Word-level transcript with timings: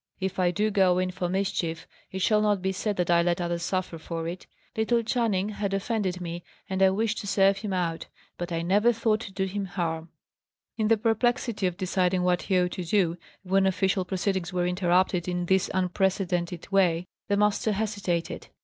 If 0.19 0.39
I 0.39 0.49
do 0.49 0.71
go 0.71 0.97
in 0.97 1.11
for 1.11 1.29
mischief, 1.29 1.85
it 2.11 2.23
shall 2.23 2.41
not 2.41 2.59
be 2.63 2.71
said 2.71 2.95
that 2.97 3.11
I 3.11 3.21
let 3.21 3.39
others 3.39 3.61
suffer 3.61 3.99
for 3.99 4.27
it. 4.27 4.47
Little 4.75 5.03
Channing 5.03 5.49
had 5.49 5.75
offended 5.75 6.19
me, 6.19 6.43
and 6.67 6.81
I 6.81 6.89
wished 6.89 7.19
to 7.19 7.27
serve 7.27 7.59
him 7.59 7.71
out. 7.71 8.07
But 8.35 8.51
I 8.51 8.63
never 8.63 8.93
thought 8.93 9.19
to 9.19 9.31
do 9.31 9.45
him 9.45 9.65
harm." 9.65 10.09
In 10.75 10.87
the 10.87 10.97
perplexity 10.97 11.67
of 11.67 11.77
deciding 11.77 12.23
what 12.23 12.41
he 12.41 12.57
ought 12.57 12.71
to 12.71 12.83
do, 12.83 13.15
when 13.43 13.67
official 13.67 14.03
proceedings 14.03 14.51
were 14.51 14.65
interrupted 14.65 15.27
in 15.27 15.45
this 15.45 15.69
unprecedented 15.71 16.71
way, 16.71 17.05
the 17.27 17.37
master 17.37 17.71
hesitated. 17.71 18.47